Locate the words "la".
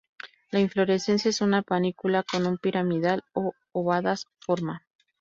0.49-0.59